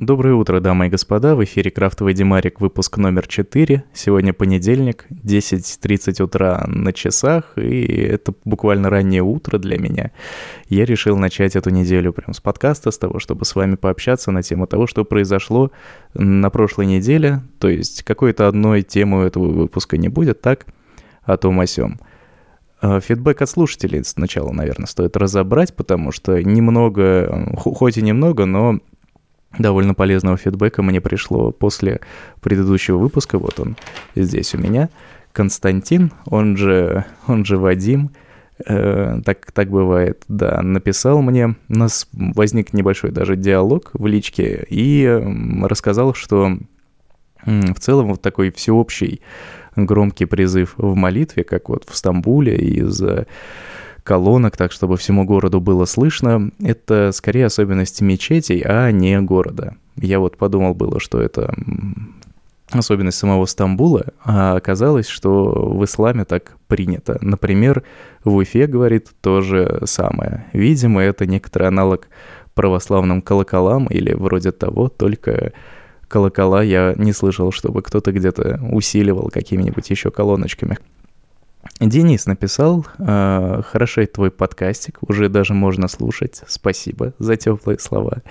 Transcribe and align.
Доброе 0.00 0.34
утро, 0.34 0.58
дамы 0.58 0.88
и 0.88 0.90
господа. 0.90 1.36
В 1.36 1.44
эфире 1.44 1.70
Крафтовый 1.70 2.14
Димарик, 2.14 2.60
выпуск 2.60 2.96
номер 2.96 3.28
4. 3.28 3.84
Сегодня 3.92 4.32
понедельник, 4.32 5.06
10.30 5.08 6.20
утра 6.20 6.64
на 6.66 6.92
часах, 6.92 7.52
и 7.56 7.84
это 8.02 8.34
буквально 8.44 8.90
раннее 8.90 9.22
утро 9.22 9.56
для 9.58 9.78
меня. 9.78 10.10
Я 10.68 10.84
решил 10.84 11.16
начать 11.16 11.54
эту 11.54 11.70
неделю 11.70 12.12
прям 12.12 12.34
с 12.34 12.40
подкаста, 12.40 12.90
с 12.90 12.98
того, 12.98 13.20
чтобы 13.20 13.44
с 13.44 13.54
вами 13.54 13.76
пообщаться 13.76 14.32
на 14.32 14.42
тему 14.42 14.66
того, 14.66 14.88
что 14.88 15.04
произошло 15.04 15.70
на 16.14 16.50
прошлой 16.50 16.86
неделе. 16.86 17.42
То 17.60 17.68
есть 17.68 18.02
какой-то 18.02 18.48
одной 18.48 18.82
темы 18.82 19.22
этого 19.22 19.46
выпуска 19.46 19.96
не 19.96 20.08
будет, 20.08 20.40
так? 20.40 20.66
О 21.22 21.36
том 21.36 21.60
о 21.60 21.68
сём. 21.68 22.00
А, 22.80 22.98
фидбэк 22.98 23.42
от 23.42 23.48
слушателей 23.48 24.02
сначала, 24.02 24.50
наверное, 24.50 24.88
стоит 24.88 25.16
разобрать, 25.16 25.76
потому 25.76 26.10
что 26.10 26.42
немного, 26.42 27.54
хоть 27.56 27.96
и 27.96 28.02
немного, 28.02 28.44
но 28.44 28.80
довольно 29.58 29.94
полезного 29.94 30.36
фидбэка 30.36 30.82
мне 30.82 31.00
пришло 31.00 31.50
после 31.50 32.00
предыдущего 32.40 32.98
выпуска. 32.98 33.38
Вот 33.38 33.60
он 33.60 33.76
здесь 34.14 34.54
у 34.54 34.58
меня. 34.58 34.88
Константин, 35.32 36.12
он 36.26 36.56
же, 36.56 37.04
он 37.26 37.44
же 37.44 37.58
Вадим, 37.58 38.10
э, 38.64 39.20
так, 39.24 39.50
так 39.52 39.68
бывает, 39.68 40.22
да, 40.28 40.62
написал 40.62 41.22
мне. 41.22 41.56
У 41.68 41.74
нас 41.74 42.08
возник 42.12 42.72
небольшой 42.72 43.10
даже 43.10 43.36
диалог 43.36 43.90
в 43.94 44.06
личке 44.06 44.64
и 44.68 45.20
рассказал, 45.62 46.14
что 46.14 46.56
в 47.44 47.80
целом 47.80 48.08
вот 48.08 48.22
такой 48.22 48.50
всеобщий 48.52 49.20
громкий 49.76 50.24
призыв 50.24 50.74
в 50.76 50.94
молитве, 50.94 51.42
как 51.42 51.68
вот 51.68 51.84
в 51.88 51.96
Стамбуле 51.96 52.56
из 52.56 53.02
колонок, 54.04 54.56
так 54.56 54.70
чтобы 54.70 54.96
всему 54.96 55.24
городу 55.24 55.60
было 55.60 55.86
слышно, 55.86 56.50
это 56.62 57.10
скорее 57.12 57.46
особенность 57.46 58.00
мечетей, 58.02 58.62
а 58.64 58.90
не 58.90 59.20
города. 59.20 59.76
Я 59.96 60.20
вот 60.20 60.36
подумал 60.36 60.74
было, 60.74 61.00
что 61.00 61.20
это 61.20 61.54
особенность 62.70 63.18
самого 63.18 63.46
Стамбула, 63.46 64.06
а 64.22 64.56
оказалось, 64.56 65.08
что 65.08 65.74
в 65.74 65.84
исламе 65.84 66.24
так 66.24 66.56
принято. 66.68 67.18
Например, 67.20 67.82
в 68.24 68.36
Уфе, 68.36 68.66
говорит, 68.66 69.10
то 69.20 69.40
же 69.40 69.82
самое. 69.84 70.46
Видимо, 70.52 71.00
это 71.02 71.26
некоторый 71.26 71.68
аналог 71.68 72.08
православным 72.54 73.22
колоколам 73.22 73.86
или 73.86 74.12
вроде 74.12 74.52
того, 74.52 74.88
только 74.88 75.52
колокола 76.08 76.62
я 76.62 76.94
не 76.96 77.12
слышал, 77.12 77.52
чтобы 77.52 77.82
кто-то 77.82 78.12
где-то 78.12 78.60
усиливал 78.70 79.30
какими-нибудь 79.30 79.88
еще 79.90 80.10
колоночками. 80.10 80.78
Денис 81.80 82.26
написал, 82.26 82.86
э, 82.98 83.62
хороший 83.66 84.06
твой 84.06 84.30
подкастик, 84.30 84.98
уже 85.02 85.28
даже 85.28 85.54
можно 85.54 85.88
слушать, 85.88 86.42
спасибо 86.46 87.14
за 87.18 87.36
теплые 87.36 87.78
слова. 87.78 88.22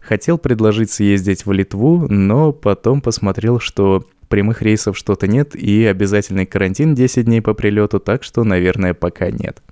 Хотел 0.00 0.38
предложить 0.38 0.90
съездить 0.90 1.46
в 1.46 1.52
Литву, 1.52 2.06
но 2.08 2.52
потом 2.52 3.00
посмотрел, 3.00 3.60
что 3.60 4.04
прямых 4.28 4.62
рейсов 4.62 4.96
что-то 4.96 5.26
нет 5.26 5.54
и 5.54 5.84
обязательный 5.84 6.46
карантин 6.46 6.94
10 6.94 7.26
дней 7.26 7.42
по 7.42 7.54
прилету, 7.54 8.00
так 8.00 8.22
что, 8.22 8.44
наверное, 8.44 8.94
пока 8.94 9.30
нет. 9.30 9.62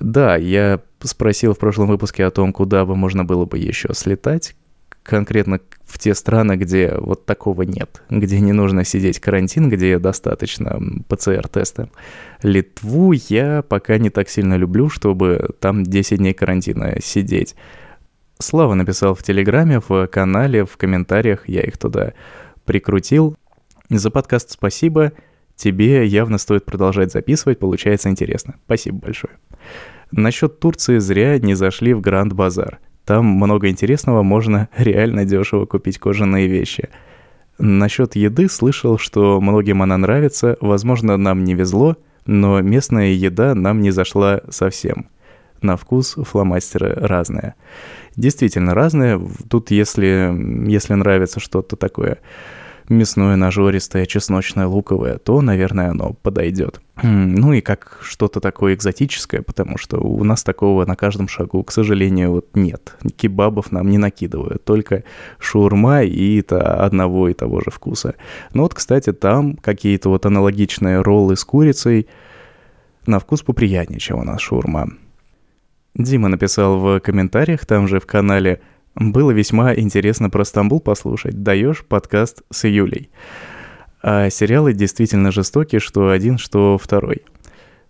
Да, 0.00 0.36
я 0.36 0.80
спросил 1.00 1.54
в 1.54 1.58
прошлом 1.58 1.88
выпуске 1.88 2.24
о 2.24 2.30
том, 2.30 2.52
куда 2.52 2.84
бы 2.84 2.96
можно 2.96 3.24
было 3.24 3.44
бы 3.44 3.58
еще 3.58 3.92
слетать 3.92 4.54
конкретно 5.06 5.60
в 5.84 5.98
те 5.98 6.14
страны, 6.14 6.56
где 6.56 6.94
вот 6.98 7.26
такого 7.26 7.62
нет, 7.62 8.02
где 8.10 8.40
не 8.40 8.52
нужно 8.52 8.84
сидеть 8.84 9.20
карантин, 9.20 9.70
где 9.70 9.98
достаточно 9.98 10.80
ПЦР-теста. 11.08 11.88
Литву 12.42 13.12
я 13.12 13.62
пока 13.62 13.98
не 13.98 14.10
так 14.10 14.28
сильно 14.28 14.54
люблю, 14.54 14.88
чтобы 14.88 15.50
там 15.60 15.84
10 15.84 16.18
дней 16.18 16.34
карантина 16.34 17.00
сидеть. 17.00 17.54
Слава 18.38 18.74
написал 18.74 19.14
в 19.14 19.22
Телеграме, 19.22 19.80
в 19.86 20.06
канале, 20.08 20.66
в 20.66 20.76
комментариях, 20.76 21.48
я 21.48 21.62
их 21.62 21.78
туда 21.78 22.12
прикрутил. 22.64 23.36
За 23.88 24.10
подкаст 24.10 24.50
спасибо, 24.50 25.12
тебе 25.54 26.04
явно 26.04 26.38
стоит 26.38 26.64
продолжать 26.64 27.12
записывать, 27.12 27.58
получается 27.58 28.10
интересно. 28.10 28.56
Спасибо 28.66 28.98
большое. 28.98 29.34
Насчет 30.10 30.60
Турции 30.60 30.98
зря 30.98 31.38
не 31.38 31.54
зашли 31.54 31.94
в 31.94 32.00
Гранд 32.00 32.32
Базар. 32.32 32.80
Там 33.06 33.24
много 33.24 33.68
интересного, 33.68 34.22
можно 34.22 34.68
реально 34.76 35.24
дешево 35.24 35.64
купить 35.64 35.98
кожаные 35.98 36.48
вещи. 36.48 36.90
Насчет 37.58 38.16
еды 38.16 38.48
слышал, 38.50 38.98
что 38.98 39.40
многим 39.40 39.80
она 39.80 39.96
нравится, 39.96 40.58
возможно, 40.60 41.16
нам 41.16 41.44
не 41.44 41.54
везло, 41.54 41.96
но 42.26 42.60
местная 42.60 43.12
еда 43.12 43.54
нам 43.54 43.80
не 43.80 43.92
зашла 43.92 44.42
совсем. 44.50 45.08
На 45.62 45.76
вкус 45.76 46.16
фломастеры 46.18 46.94
разные. 46.94 47.54
Действительно 48.16 48.74
разные. 48.74 49.20
Тут 49.48 49.70
если, 49.70 50.34
если 50.68 50.94
нравится 50.94 51.40
что-то 51.40 51.76
такое 51.76 52.18
мясное, 52.88 53.36
нажористое, 53.36 54.06
чесночное, 54.06 54.66
луковое, 54.66 55.18
то, 55.18 55.40
наверное, 55.40 55.90
оно 55.90 56.14
подойдет. 56.22 56.80
Ну 57.02 57.52
и 57.52 57.60
как 57.60 57.98
что-то 58.02 58.40
такое 58.40 58.74
экзотическое, 58.74 59.42
потому 59.42 59.76
что 59.76 59.98
у 59.98 60.24
нас 60.24 60.42
такого 60.42 60.86
на 60.86 60.96
каждом 60.96 61.28
шагу, 61.28 61.62
к 61.62 61.72
сожалению, 61.72 62.32
вот 62.32 62.48
нет. 62.54 62.96
Кебабов 63.16 63.70
нам 63.70 63.90
не 63.90 63.98
накидывают, 63.98 64.64
только 64.64 65.04
шаурма 65.38 66.02
и 66.04 66.40
это 66.40 66.84
одного 66.84 67.28
и 67.28 67.34
того 67.34 67.60
же 67.60 67.70
вкуса. 67.70 68.14
Но 68.54 68.62
вот, 68.62 68.74
кстати, 68.74 69.12
там 69.12 69.56
какие-то 69.56 70.08
вот 70.08 70.24
аналогичные 70.24 71.02
роллы 71.02 71.36
с 71.36 71.44
курицей 71.44 72.06
на 73.06 73.18
вкус 73.18 73.42
поприятнее, 73.42 74.00
чем 74.00 74.18
у 74.18 74.24
нас 74.24 74.40
шаурма. 74.40 74.88
Дима 75.94 76.28
написал 76.28 76.78
в 76.78 77.00
комментариях, 77.00 77.66
там 77.66 77.88
же 77.88 78.00
в 78.00 78.06
канале– 78.06 78.60
было 78.96 79.30
весьма 79.30 79.74
интересно 79.74 80.30
про 80.30 80.44
Стамбул 80.44 80.80
послушать. 80.80 81.42
Даешь 81.42 81.84
подкаст 81.84 82.42
с 82.50 82.66
Юлей. 82.66 83.10
А 84.02 84.30
сериалы 84.30 84.72
действительно 84.72 85.30
жестокие, 85.30 85.80
что 85.80 86.10
один, 86.10 86.38
что 86.38 86.78
второй. 86.78 87.22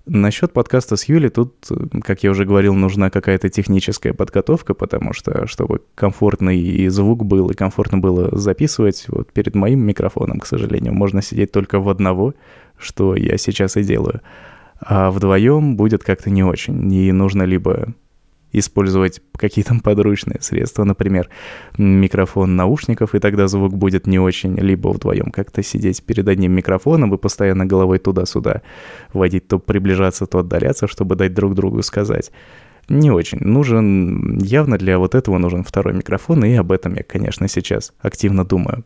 Насчет 0.04 0.52
подкаста 0.52 0.96
с 0.96 1.04
Юлей 1.04 1.30
тут, 1.30 1.54
как 2.02 2.22
я 2.22 2.30
уже 2.30 2.44
говорил, 2.44 2.74
нужна 2.74 3.10
какая-то 3.10 3.48
техническая 3.48 4.14
подготовка, 4.14 4.72
потому 4.72 5.12
что, 5.12 5.46
чтобы 5.46 5.82
комфортный 5.94 6.60
и 6.60 6.88
звук 6.88 7.24
был, 7.24 7.50
и 7.50 7.54
комфортно 7.54 7.98
было 7.98 8.36
записывать, 8.36 9.04
вот 9.08 9.32
перед 9.32 9.56
моим 9.56 9.80
микрофоном, 9.80 10.38
к 10.38 10.46
сожалению, 10.46 10.94
можно 10.94 11.22
сидеть 11.22 11.50
только 11.50 11.80
в 11.80 11.88
одного, 11.88 12.34
что 12.78 13.16
я 13.16 13.36
сейчас 13.36 13.76
и 13.76 13.82
делаю. 13.82 14.20
А 14.80 15.10
вдвоем 15.10 15.76
будет 15.76 16.04
как-то 16.04 16.30
не 16.30 16.44
очень, 16.44 16.92
и 16.92 17.10
нужно 17.10 17.42
либо 17.42 17.94
использовать 18.58 19.20
какие-то 19.36 19.74
подручные 19.82 20.40
средства, 20.40 20.84
например, 20.84 21.28
микрофон 21.78 22.56
наушников, 22.56 23.14
и 23.14 23.18
тогда 23.18 23.48
звук 23.48 23.74
будет 23.74 24.06
не 24.06 24.18
очень, 24.18 24.56
либо 24.58 24.88
вдвоем 24.88 25.30
как-то 25.30 25.62
сидеть 25.62 26.02
перед 26.02 26.28
одним 26.28 26.52
микрофоном 26.52 27.14
и 27.14 27.18
постоянно 27.18 27.66
головой 27.66 27.98
туда-сюда 27.98 28.62
водить, 29.12 29.48
то 29.48 29.58
приближаться, 29.58 30.26
то 30.26 30.38
отдаляться, 30.38 30.86
чтобы 30.86 31.16
дать 31.16 31.34
друг 31.34 31.54
другу 31.54 31.82
сказать. 31.82 32.30
Не 32.88 33.10
очень. 33.10 33.38
Нужен, 33.40 34.38
явно 34.38 34.78
для 34.78 34.98
вот 34.98 35.14
этого 35.14 35.38
нужен 35.38 35.64
второй 35.64 35.94
микрофон, 35.94 36.44
и 36.44 36.54
об 36.54 36.70
этом 36.70 36.94
я, 36.94 37.02
конечно, 37.02 37.48
сейчас 37.48 37.92
активно 38.00 38.44
думаю. 38.44 38.84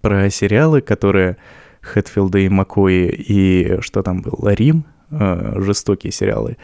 Про 0.00 0.30
сериалы, 0.30 0.80
которые 0.80 1.36
Хэтфилда 1.82 2.38
и 2.38 2.48
Маккои 2.48 3.08
и 3.08 3.80
что 3.80 4.02
там 4.02 4.22
был, 4.22 4.38
Рим, 4.48 4.86
э, 5.10 5.56
жестокие 5.58 6.12
сериалы. 6.12 6.56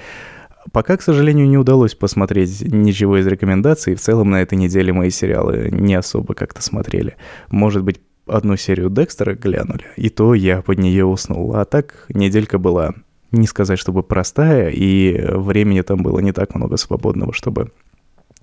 Пока, 0.72 0.96
к 0.96 1.02
сожалению, 1.02 1.48
не 1.48 1.58
удалось 1.58 1.94
посмотреть 1.94 2.62
ничего 2.62 3.18
из 3.18 3.26
рекомендаций. 3.26 3.94
В 3.94 4.00
целом 4.00 4.30
на 4.30 4.42
этой 4.42 4.56
неделе 4.58 4.92
мои 4.92 5.10
сериалы 5.10 5.70
не 5.72 5.94
особо 5.94 6.34
как-то 6.34 6.62
смотрели. 6.62 7.16
Может 7.50 7.82
быть, 7.82 8.00
одну 8.26 8.56
серию 8.56 8.90
Декстера 8.90 9.34
глянули, 9.34 9.86
и 9.96 10.08
то 10.08 10.34
я 10.34 10.62
под 10.62 10.78
нее 10.78 11.04
уснул. 11.04 11.56
А 11.56 11.64
так 11.64 12.06
неделька 12.08 12.58
была, 12.58 12.94
не 13.32 13.46
сказать, 13.46 13.78
чтобы 13.78 14.02
простая, 14.02 14.70
и 14.70 15.20
времени 15.20 15.80
там 15.82 16.02
было 16.02 16.20
не 16.20 16.32
так 16.32 16.54
много 16.54 16.76
свободного, 16.76 17.32
чтобы 17.32 17.72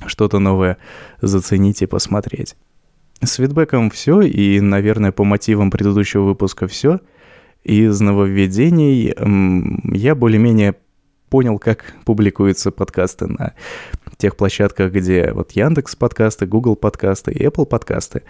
что-то 0.06 0.40
новое 0.40 0.78
заценить 1.22 1.82
и 1.82 1.86
посмотреть. 1.86 2.56
С 3.22 3.36
фидбэком 3.36 3.90
все, 3.90 4.22
и, 4.22 4.60
наверное, 4.60 5.12
по 5.12 5.24
мотивам 5.24 5.72
предыдущего 5.72 6.24
выпуска 6.24 6.68
все. 6.68 7.00
Из 7.64 8.00
нововведений 8.00 9.14
я 9.98 10.16
более-менее 10.16 10.76
понял, 11.30 11.60
как 11.60 11.94
публикуются 12.06 12.72
подкасты 12.72 13.28
на 13.28 13.54
тех 14.18 14.36
площадках, 14.36 14.92
где 14.92 15.32
вот 15.32 15.52
Яндекс 15.52 15.96
подкасты, 15.96 16.46
Google 16.46 16.76
подкасты 16.76 17.32
и 17.32 17.46
Apple 17.46 17.66
подкасты. 17.66 18.24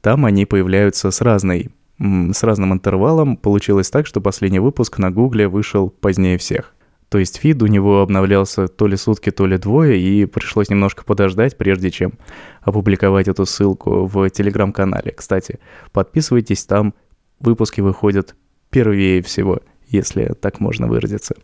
Там 0.00 0.24
они 0.24 0.46
появляются 0.46 1.10
с 1.10 1.20
разной 1.20 1.70
с 1.98 2.42
разным 2.42 2.72
интервалом. 2.72 3.36
Получилось 3.36 3.90
так, 3.90 4.06
что 4.06 4.20
последний 4.20 4.58
выпуск 4.58 4.98
на 4.98 5.10
Гугле 5.10 5.46
вышел 5.46 5.88
позднее 5.88 6.36
всех. 6.38 6.74
То 7.08 7.18
есть 7.18 7.36
фид 7.36 7.62
у 7.62 7.66
него 7.66 8.00
обновлялся 8.00 8.68
то 8.68 8.86
ли 8.86 8.96
сутки, 8.96 9.30
то 9.30 9.46
ли 9.46 9.58
двое, 9.58 10.00
и 10.00 10.24
пришлось 10.24 10.70
немножко 10.70 11.04
подождать, 11.04 11.58
прежде 11.58 11.90
чем 11.90 12.14
опубликовать 12.62 13.28
эту 13.28 13.44
ссылку 13.44 14.06
в 14.06 14.30
телеграм-канале. 14.30 15.12
Кстати, 15.12 15.60
подписывайтесь, 15.92 16.64
там 16.64 16.94
выпуски 17.38 17.82
выходят 17.82 18.34
первее 18.70 19.22
всего, 19.22 19.60
если 19.88 20.32
так 20.40 20.58
можно 20.58 20.86
выразиться. 20.86 21.34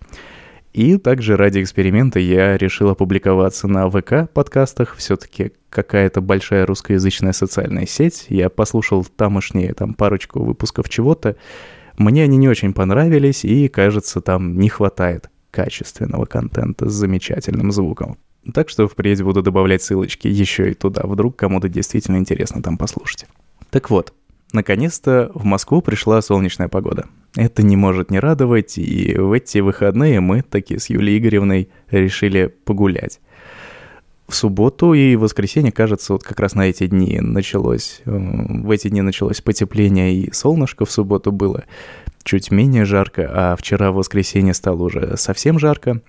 И 0.79 0.97
также 0.97 1.37
ради 1.37 1.61
эксперимента 1.61 2.21
я 2.21 2.57
решил 2.57 2.91
опубликоваться 2.91 3.67
на 3.67 3.91
ВК 3.91 4.31
подкастах. 4.33 4.95
Все-таки 4.95 5.51
какая-то 5.71 6.21
большая 6.21 6.67
русскоязычная 6.67 7.33
социальная 7.33 7.85
сеть. 7.85 8.27
Я 8.29 8.49
послушал 8.49 9.05
тамошние 9.05 9.75
там 9.75 9.95
парочку 9.95 10.41
выпусков 10.41 10.89
чего-то. 10.89 11.35
Мне 11.97 12.23
они 12.23 12.37
не 12.37 12.49
очень 12.49 12.73
понравились, 12.73 13.45
и, 13.45 13.67
кажется, 13.67 14.21
там 14.21 14.57
не 14.57 14.69
хватает 14.69 15.31
качественного 15.51 16.27
контента 16.27 16.89
с 16.89 16.93
замечательным 16.93 17.73
звуком. 17.73 18.17
Так 18.55 18.69
что 18.69 18.87
впредь 18.87 19.21
буду 19.21 19.43
добавлять 19.43 19.83
ссылочки 19.83 20.29
еще 20.29 20.71
и 20.71 20.75
туда, 20.75 21.03
вдруг 21.07 21.35
кому-то 21.35 21.69
действительно 21.69 22.19
интересно 22.19 22.63
там 22.63 22.79
послушать. 22.79 23.27
Так 23.71 23.91
вот, 23.91 24.15
наконец-то 24.53 25.31
в 25.35 25.45
Москву 25.45 25.83
пришла 25.83 26.21
солнечная 26.23 26.69
погода. 26.69 27.07
Это 27.37 27.63
не 27.63 27.77
может 27.77 28.11
не 28.11 28.19
радовать, 28.19 28.79
и 28.79 29.17
в 29.17 29.33
эти 29.33 29.59
выходные 29.59 30.21
мы 30.21 30.43
таки 30.43 30.79
с 30.79 30.91
Юлией 30.91 31.19
Игоревной 31.19 31.69
решили 31.91 32.47
погулять. 32.47 33.21
В 34.27 34.35
субботу 34.35 34.93
и 34.93 35.17
воскресенье, 35.17 35.73
кажется, 35.73 36.13
вот 36.13 36.23
как 36.23 36.39
раз 36.39 36.55
на 36.55 36.69
эти 36.69 36.87
дни 36.87 37.19
началось, 37.21 38.03
э, 38.05 38.11
в 38.11 38.71
эти 38.71 38.89
дни 38.89 39.01
началось 39.01 39.41
потепление 39.41 40.15
и 40.15 40.33
солнышко 40.33 40.85
в 40.85 40.91
субботу 40.91 41.33
было 41.33 41.65
чуть 42.25 42.51
менее 42.51 42.85
жарко, 42.85 43.27
а 43.33 43.57
вчера 43.57 43.91
в 43.91 43.95
воскресенье 43.95 44.53
стало 44.53 44.83
уже 44.83 45.17
совсем 45.17 45.59
жарко. 45.59 46.03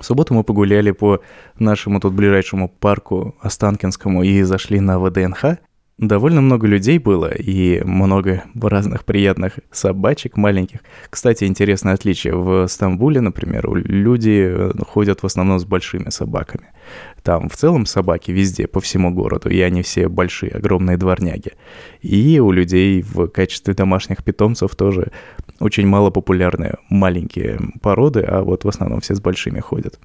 В 0.00 0.04
субботу 0.04 0.34
мы 0.34 0.42
погуляли 0.42 0.90
по 0.90 1.20
нашему 1.58 2.00
тут 2.00 2.14
ближайшему 2.14 2.68
парку 2.68 3.36
Останкинскому 3.40 4.24
и 4.24 4.42
зашли 4.42 4.80
на 4.80 4.98
ВДНХ. 4.98 5.58
Довольно 5.98 6.42
много 6.42 6.66
людей 6.66 6.98
было 6.98 7.32
и 7.32 7.82
много 7.82 8.44
разных 8.60 9.06
приятных 9.06 9.60
собачек 9.70 10.36
маленьких. 10.36 10.80
Кстати, 11.08 11.44
интересное 11.44 11.94
отличие. 11.94 12.36
В 12.36 12.66
Стамбуле, 12.66 13.22
например, 13.22 13.66
люди 13.72 14.46
э, 14.46 14.72
ходят 14.86 15.22
в 15.22 15.26
основном 15.26 15.58
с 15.58 15.64
большими 15.64 16.10
собаками. 16.10 16.66
Там 17.22 17.48
в 17.48 17.56
целом 17.56 17.86
собаки 17.86 18.30
везде, 18.30 18.66
по 18.66 18.80
всему 18.80 19.10
городу, 19.10 19.48
и 19.48 19.58
они 19.62 19.80
все 19.80 20.08
большие, 20.10 20.52
огромные 20.52 20.98
дворняги. 20.98 21.52
И 22.02 22.40
у 22.40 22.50
людей 22.50 23.00
в 23.00 23.28
качестве 23.28 23.72
домашних 23.72 24.22
питомцев 24.22 24.76
тоже 24.76 25.12
очень 25.60 25.86
мало 25.86 26.10
популярные 26.10 26.74
маленькие 26.90 27.58
породы, 27.80 28.20
а 28.20 28.42
вот 28.42 28.64
в 28.64 28.68
основном 28.68 29.00
все 29.00 29.14
с 29.14 29.20
большими 29.22 29.60
ходят. 29.60 29.98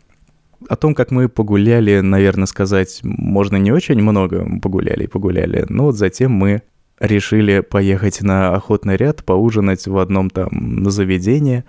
О 0.70 0.76
том, 0.76 0.94
как 0.96 1.12
мы 1.12 1.30
погуляли, 1.30 2.00
наверное, 2.00 2.46
сказать 2.46 3.00
можно 3.04 3.58
не 3.58 3.72
очень 3.72 4.02
много. 4.02 4.48
Погуляли 4.62 5.04
и 5.06 5.08
погуляли. 5.08 5.66
Но 5.70 5.86
вот 5.86 5.96
затем 5.96 6.32
мы 6.32 6.62
решили 7.00 7.62
поехать 7.62 8.22
на 8.22 8.56
охотный 8.56 8.96
ряд, 8.96 9.24
поужинать 9.26 9.88
в 9.88 9.98
одном 9.98 10.30
там 10.30 10.90
заведении. 10.90 11.64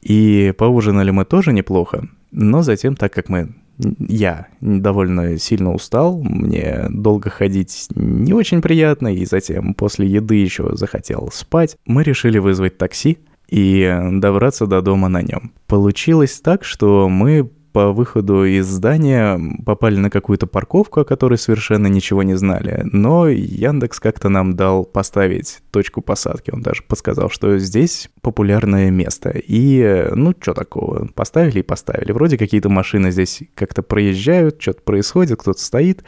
И 0.00 0.54
поужинали 0.56 1.10
мы 1.10 1.24
тоже 1.24 1.52
неплохо. 1.52 2.08
Но 2.30 2.62
затем, 2.62 2.94
так 2.94 3.12
как 3.12 3.28
мы 3.28 3.54
я 3.98 4.46
довольно 4.60 5.38
сильно 5.38 5.72
устал, 5.72 6.20
мне 6.20 6.86
долго 6.90 7.30
ходить 7.30 7.88
не 7.94 8.32
очень 8.32 8.60
приятно, 8.60 9.14
и 9.14 9.24
затем 9.24 9.74
после 9.74 10.06
еды 10.08 10.34
еще 10.36 10.76
захотел 10.76 11.30
спать. 11.32 11.76
Мы 11.86 12.02
решили 12.02 12.38
вызвать 12.38 12.76
такси 12.76 13.18
и 13.48 13.96
добраться 14.14 14.66
до 14.66 14.82
дома 14.82 15.08
на 15.08 15.22
нем. 15.22 15.52
Получилось 15.66 16.40
так, 16.40 16.64
что 16.64 17.08
мы 17.08 17.50
по 17.78 17.92
выходу 17.92 18.44
из 18.44 18.66
здания 18.66 19.40
попали 19.64 19.98
на 19.98 20.10
какую-то 20.10 20.48
парковку, 20.48 20.98
о 20.98 21.04
которой 21.04 21.38
совершенно 21.38 21.86
ничего 21.86 22.24
не 22.24 22.34
знали. 22.34 22.80
Но 22.82 23.28
Яндекс 23.28 24.00
как-то 24.00 24.28
нам 24.28 24.56
дал 24.56 24.84
поставить 24.84 25.60
точку 25.70 26.00
посадки. 26.00 26.50
Он 26.50 26.60
даже 26.60 26.82
подсказал, 26.82 27.30
что 27.30 27.56
здесь 27.58 28.10
популярное 28.20 28.90
место. 28.90 29.30
И, 29.30 30.08
ну, 30.12 30.34
что 30.40 30.54
такого, 30.54 31.06
поставили 31.14 31.60
и 31.60 31.62
поставили. 31.62 32.10
Вроде 32.10 32.36
какие-то 32.36 32.68
машины 32.68 33.12
здесь 33.12 33.44
как-то 33.54 33.84
проезжают, 33.84 34.60
что-то 34.60 34.82
происходит, 34.82 35.38
кто-то 35.38 35.60
стоит. 35.60 36.02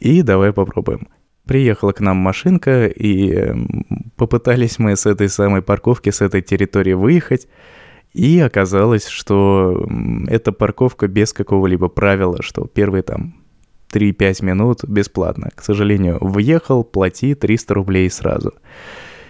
И 0.00 0.20
давай 0.20 0.52
попробуем. 0.52 1.08
Приехала 1.46 1.92
к 1.92 2.00
нам 2.00 2.18
машинка, 2.18 2.88
и 2.88 3.54
попытались 4.16 4.78
мы 4.78 4.96
с 4.96 5.06
этой 5.06 5.30
самой 5.30 5.62
парковки, 5.62 6.10
с 6.10 6.20
этой 6.20 6.42
территории 6.42 6.92
выехать. 6.92 7.48
И 8.12 8.40
оказалось, 8.40 9.06
что 9.06 9.86
эта 10.26 10.52
парковка 10.52 11.06
без 11.06 11.32
какого-либо 11.32 11.88
правила, 11.88 12.42
что 12.42 12.66
первые 12.66 13.02
там 13.02 13.34
3-5 13.92 14.44
минут 14.44 14.84
бесплатно. 14.84 15.50
К 15.54 15.62
сожалению, 15.62 16.18
въехал, 16.20 16.84
плати 16.84 17.34
300 17.34 17.74
рублей 17.74 18.10
сразу. 18.10 18.52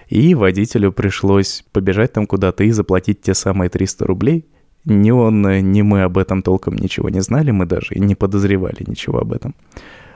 И 0.09 0.35
водителю 0.35 0.93
пришлось 0.93 1.65
побежать 1.73 2.13
там 2.13 2.27
куда-то 2.27 2.65
и 2.65 2.71
заплатить 2.71 3.21
те 3.21 3.35
самые 3.35 3.69
300 3.69 4.07
рублей. 4.07 4.47
Ни 4.87 5.11
он, 5.11 5.43
ни 5.43 5.83
мы 5.83 6.03
об 6.03 6.17
этом 6.17 6.43
толком 6.43 6.75
ничего 6.77 7.11
не 7.11 7.21
знали, 7.21 7.51
мы 7.51 7.67
даже 7.67 7.95
и 7.95 8.01
не 8.01 8.15
подозревали 8.15 8.83
ничего 8.87 9.19
об 9.19 9.33
этом. 9.33 9.55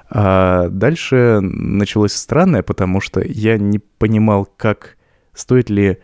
А 0.09 0.69
дальше 0.69 1.41
началось 1.41 2.15
странное, 2.15 2.63
потому 2.63 3.01
что 3.01 3.21
я 3.21 3.59
не 3.59 3.79
понимал, 3.79 4.49
как 4.57 4.97
стоит 5.35 5.69
ли 5.71 5.99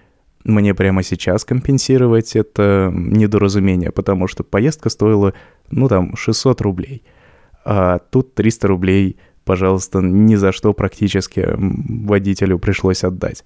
мне 0.45 0.75
прямо 0.75 1.03
сейчас 1.03 1.45
компенсировать 1.45 2.37
это 2.37 2.91
недоразумение, 2.95 3.93
потому 3.93 4.27
что 4.27 4.43
поездка 4.45 4.89
стоила, 4.89 5.35
ну 5.71 5.89
там, 5.89 6.17
600 6.17 6.61
рублей. 6.61 7.03
А 7.65 7.99
тут 7.99 8.35
300 8.35 8.69
рублей, 8.69 9.17
пожалуйста, 9.45 10.01
ни 10.01 10.35
за 10.37 10.53
что 10.53 10.73
практически 10.73 11.49
водителю 11.57 12.59
пришлось 12.59 13.05
отдать. 13.05 13.45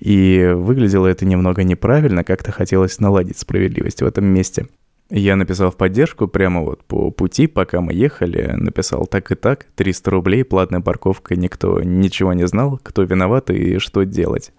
И 0.00 0.52
выглядело 0.54 1.06
это 1.06 1.24
немного 1.26 1.64
неправильно, 1.64 2.24
как-то 2.24 2.52
хотелось 2.52 3.00
наладить 3.00 3.38
справедливость 3.38 4.02
в 4.02 4.06
этом 4.06 4.26
месте. 4.26 4.66
Я 5.10 5.36
написал 5.36 5.70
в 5.70 5.76
поддержку 5.76 6.28
прямо 6.28 6.60
вот 6.60 6.84
по 6.84 7.10
пути, 7.10 7.46
пока 7.46 7.80
мы 7.80 7.94
ехали, 7.94 8.52
написал 8.54 9.06
так 9.06 9.32
и 9.32 9.34
так, 9.34 9.66
300 9.74 10.10
рублей, 10.10 10.44
платная 10.44 10.80
парковка, 10.80 11.34
никто 11.34 11.80
ничего 11.82 12.34
не 12.34 12.46
знал, 12.46 12.78
кто 12.82 13.02
виноват 13.04 13.50
и 13.50 13.78
что 13.78 14.04
делать. 14.04 14.52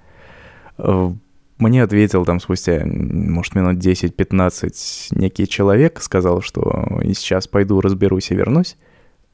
Мне 1.60 1.84
ответил 1.84 2.24
там 2.24 2.40
спустя, 2.40 2.84
может, 2.86 3.54
минут 3.54 3.78
10-15 3.78 5.08
некий 5.12 5.46
человек, 5.46 6.02
сказал, 6.02 6.42
что 6.42 7.02
сейчас 7.14 7.48
пойду 7.50 7.82
разберусь 7.82 8.32
и 8.32 8.36
вернусь. 8.36 8.78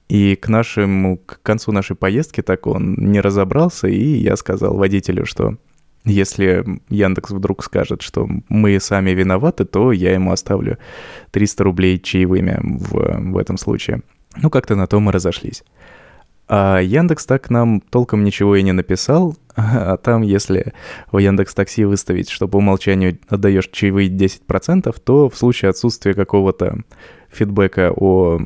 И 0.10 0.36
к 0.36 0.50
нашему, 0.50 1.18
к 1.18 1.39
концу 1.44 1.72
нашей 1.72 1.95
поездки 1.95 2.42
так 2.42 2.66
он 2.66 2.95
не 2.95 3.22
разобрался, 3.22 3.88
и 3.88 4.04
я 4.04 4.36
сказал 4.38 4.75
водителю, 4.75 5.25
что 5.25 5.57
если 6.04 6.63
Яндекс 6.89 7.31
вдруг 7.31 7.63
скажет, 7.63 8.01
что 8.01 8.27
мы 8.50 8.80
сами 8.80 9.12
виноваты, 9.12 9.66
то 9.66 9.92
я 9.92 10.13
ему 10.13 10.31
оставлю 10.31 10.80
300 11.31 11.63
рублей 11.63 12.00
чаевыми 12.00 12.60
в, 12.62 13.31
в 13.33 13.38
этом 13.38 13.57
случае. 13.57 14.01
Ну, 14.42 14.50
как-то 14.50 14.75
на 14.75 14.88
то 14.88 15.00
мы 15.00 15.12
разошлись. 15.12 15.63
А 16.47 16.80
Яндекс 16.80 17.25
так 17.25 17.50
нам 17.50 17.81
толком 17.81 18.24
ничего 18.24 18.56
и 18.56 18.62
не 18.62 18.71
написал, 18.71 19.36
а 19.55 19.98
там, 19.98 20.22
если 20.22 20.74
в 21.12 21.17
Яндекс 21.17 21.55
Такси 21.55 21.86
выставить, 21.86 22.29
что 22.29 22.48
по 22.48 22.58
умолчанию 22.58 23.17
отдаешь 23.27 23.69
чаевые 23.72 24.10
10%, 24.10 24.96
то 25.03 25.29
в 25.29 25.38
случае 25.38 25.69
отсутствия 25.69 26.13
какого-то 26.13 26.84
фидбэка 27.29 27.91
о 27.96 28.39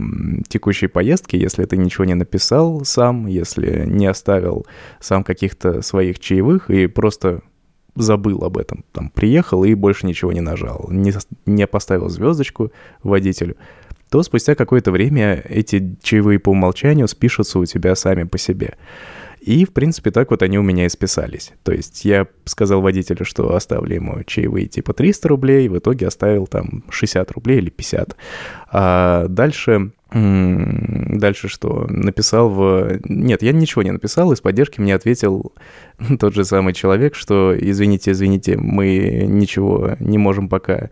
текущей 0.47 0.87
поездке, 0.87 1.37
если 1.37 1.65
ты 1.65 1.77
ничего 1.77 2.05
не 2.05 2.15
написал 2.15 2.85
сам, 2.85 3.27
если 3.27 3.85
не 3.85 4.07
оставил 4.07 4.65
сам 4.99 5.23
каких-то 5.23 5.81
своих 5.81 6.19
чаевых 6.19 6.69
и 6.69 6.87
просто 6.87 7.41
забыл 7.95 8.43
об 8.43 8.57
этом, 8.57 8.85
там, 8.93 9.09
приехал 9.09 9.63
и 9.65 9.73
больше 9.73 10.07
ничего 10.07 10.31
не 10.31 10.41
нажал, 10.41 10.87
не, 10.89 11.13
не 11.45 11.67
поставил 11.67 12.07
звездочку 12.07 12.71
водителю, 13.03 13.57
то 14.09 14.23
спустя 14.23 14.55
какое-то 14.55 14.91
время 14.91 15.43
эти 15.47 15.95
чаевые 16.01 16.39
по 16.39 16.49
умолчанию 16.49 17.07
спишутся 17.07 17.59
у 17.59 17.65
тебя 17.65 17.95
сами 17.95 18.23
по 18.23 18.37
себе. 18.37 18.75
И, 19.39 19.63
в 19.63 19.71
принципе, 19.71 20.11
так 20.11 20.31
вот 20.31 20.43
они 20.43 20.59
у 20.59 20.61
меня 20.61 20.85
и 20.85 20.89
списались. 20.89 21.53
То 21.63 21.71
есть 21.71 22.03
я 22.03 22.27
сказал 22.43 22.81
водителю, 22.81 23.23
что 23.23 23.55
оставлю 23.55 23.95
ему 23.95 24.23
чаевые 24.23 24.67
типа 24.67 24.93
300 24.93 25.27
рублей, 25.29 25.69
в 25.69 25.77
итоге 25.77 26.07
оставил 26.07 26.45
там 26.45 26.83
60 26.89 27.31
рублей 27.31 27.59
или 27.59 27.69
50. 27.69 28.17
А 28.71 29.27
дальше 29.27 29.91
Дальше 30.11 31.49
что? 31.49 31.85
Написал 31.87 32.49
в... 32.49 32.99
Нет, 33.07 33.43
я 33.43 33.51
ничего 33.51 33.83
не 33.83 33.91
написал, 33.91 34.31
из 34.31 34.41
поддержки 34.41 34.81
мне 34.81 34.95
ответил 34.95 35.53
тот 36.19 36.33
же 36.33 36.45
самый 36.45 36.73
человек, 36.73 37.13
что 37.13 37.55
извините, 37.55 38.11
извините, 38.11 38.57
мы 38.57 39.25
ничего 39.27 39.91
не 39.99 40.17
можем 40.17 40.49
пока 40.49 40.89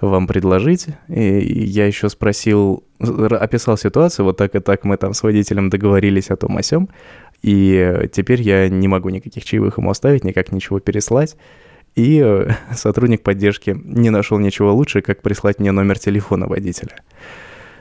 вам 0.00 0.26
предложить. 0.26 0.88
И 1.08 1.22
я 1.64 1.86
еще 1.86 2.08
спросил, 2.08 2.82
описал 2.98 3.78
ситуацию, 3.78 4.26
вот 4.26 4.36
так 4.36 4.56
и 4.56 4.58
так 4.58 4.82
мы 4.82 4.96
там 4.96 5.14
с 5.14 5.22
водителем 5.22 5.70
договорились 5.70 6.30
о 6.30 6.36
том 6.36 6.56
о 6.56 6.62
сём, 6.62 6.88
и 7.42 8.08
теперь 8.12 8.42
я 8.42 8.68
не 8.68 8.88
могу 8.88 9.10
никаких 9.10 9.44
чаевых 9.44 9.78
ему 9.78 9.90
оставить, 9.90 10.24
никак 10.24 10.50
ничего 10.50 10.80
переслать. 10.80 11.36
И 11.96 12.22
э, 12.22 12.50
сотрудник 12.74 13.22
поддержки 13.22 13.76
не 13.84 14.10
нашел 14.10 14.38
ничего 14.38 14.72
лучше, 14.72 15.00
как 15.00 15.22
прислать 15.22 15.58
мне 15.58 15.72
номер 15.72 15.98
телефона 15.98 16.46
водителя. 16.46 16.96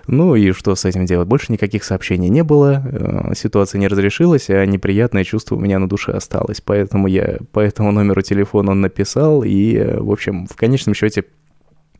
Ну 0.07 0.35
и 0.35 0.51
что 0.51 0.75
с 0.75 0.85
этим 0.85 1.05
делать? 1.05 1.27
Больше 1.27 1.51
никаких 1.51 1.83
сообщений 1.83 2.29
не 2.29 2.43
было, 2.43 2.83
э, 2.85 3.33
ситуация 3.35 3.79
не 3.79 3.87
разрешилась, 3.87 4.49
а 4.49 4.65
неприятное 4.65 5.23
чувство 5.23 5.55
у 5.55 5.59
меня 5.59 5.79
на 5.79 5.89
душе 5.89 6.11
осталось. 6.11 6.61
Поэтому 6.61 7.07
я 7.07 7.39
по 7.51 7.59
этому 7.59 7.91
номеру 7.91 8.21
телефона 8.21 8.73
написал, 8.73 9.43
и, 9.43 9.75
э, 9.75 9.99
в 9.99 10.11
общем, 10.11 10.47
в 10.47 10.55
конечном 10.55 10.93
счете 10.93 11.25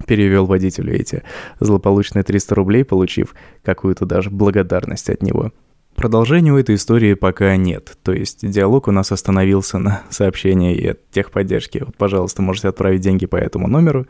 перевел 0.08 0.46
водителю 0.46 0.94
эти 0.94 1.24
злополучные 1.60 2.24
300 2.24 2.56
рублей, 2.56 2.86
получив 2.86 3.34
какую-то 3.64 4.06
даже 4.06 4.30
благодарность 4.30 5.10
от 5.10 5.24
него. 5.24 5.52
Продолжения 5.96 6.52
у 6.52 6.58
этой 6.58 6.76
истории 6.76 7.14
пока 7.14 7.56
нет, 7.56 7.98
то 8.04 8.12
есть 8.12 8.46
диалог 8.46 8.90
у 8.90 8.92
нас 8.92 9.14
остановился 9.14 9.78
на 9.78 10.04
сообщении 10.10 10.88
от 10.88 11.10
техподдержки. 11.10 11.84
Вот, 11.86 11.96
пожалуйста, 11.96 12.42
можете 12.42 12.68
отправить 12.68 13.00
деньги 13.00 13.26
по 13.26 13.38
этому 13.38 13.70
номеру. 13.70 14.06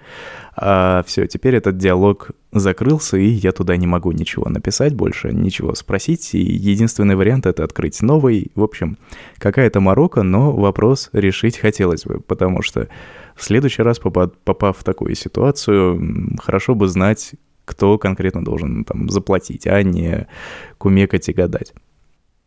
А 0.56 1.04
все, 1.06 1.28
теперь 1.28 1.56
этот 1.56 1.78
диалог 1.78 2.32
закрылся, 2.52 3.18
и 3.18 3.28
я 3.28 3.52
туда 3.52 3.78
не 3.78 3.86
могу 3.86 4.12
ничего 4.12 4.50
написать 4.50 4.96
больше, 4.96 5.32
ничего 5.32 5.76
спросить. 5.76 6.34
И 6.34 6.40
единственный 6.40 7.16
вариант— 7.16 7.46
это 7.48 7.64
открыть 7.64 8.02
новый. 8.02 8.52
В 8.56 8.64
общем, 8.64 8.98
какая-то 9.38 9.80
морока, 9.80 10.24
но 10.24 10.54
вопрос 10.54 11.10
решить 11.14 11.60
хотелось 11.60 12.04
бы, 12.04 12.20
потому 12.20 12.64
что 12.64 12.88
в 13.36 13.44
следующий 13.44 13.84
раз, 13.84 14.00
попав 14.00 14.78
в 14.78 14.84
такую 14.84 15.14
ситуацию, 15.14 16.36
хорошо 16.42 16.74
бы 16.74 16.88
знать, 16.88 17.34
кто 17.66 17.98
конкретно 17.98 18.44
должен 18.44 18.86
там 18.86 19.10
заплатить, 19.10 19.68
а 19.68 19.82
не 19.84 20.28
кумекать 20.78 21.30
и 21.30 21.34
гадать. 21.34 21.74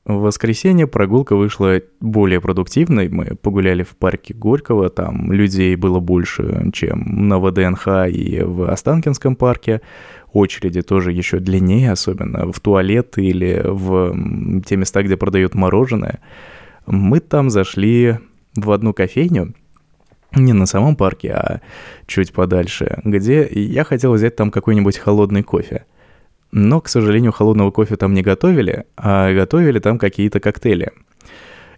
В 0.09 0.21
воскресенье 0.21 0.87
прогулка 0.87 1.37
вышла 1.37 1.83
более 2.01 2.41
продуктивной. 2.41 3.11
Мы 3.11 3.37
погуляли 3.37 3.83
в 3.83 3.95
парке 3.95 4.33
Горького, 4.33 4.89
там 4.89 5.31
людей 5.33 5.77
было 5.77 6.01
больше, 6.01 6.71
чем 6.73 7.29
на 7.29 7.39
ВДНХ 7.39 8.09
и 8.09 8.41
в 8.43 8.71
Останкинском 8.71 9.37
парке. 9.37 9.83
Очереди 10.33 10.81
тоже 10.81 11.13
еще 11.13 11.41
длиннее, 11.41 11.93
особенно 11.93 12.51
в 12.51 12.59
туалет 12.59 13.19
или 13.19 13.63
в 13.67 14.63
те 14.65 14.77
места, 14.77 15.03
где 15.03 15.19
продают 15.19 15.55
мороженое. 15.55 16.21
Мы 16.87 17.21
там 17.21 17.51
зашли 17.51 18.17
в 18.57 18.71
одну 18.71 18.95
кофейню, 18.95 19.53
не 20.35 20.53
на 20.53 20.67
самом 20.67 20.97
парке, 20.97 21.33
а 21.33 21.61
чуть 22.07 22.33
подальше, 22.33 23.01
где 23.05 23.49
я 23.51 23.85
хотел 23.85 24.13
взять 24.13 24.37
там 24.37 24.51
какой-нибудь 24.51 24.99
холодный 24.99 25.43
кофе. 25.43 25.85
Но, 26.51 26.81
к 26.81 26.89
сожалению, 26.89 27.33
холодного 27.33 27.71
кофе 27.71 27.97
там 27.97 28.15
не 28.15 28.23
готовили, 28.23 28.85
а 28.97 29.33
готовили 29.33 29.79
там 29.81 29.99
какие-то 29.99 30.41
коктейли. 30.41 30.93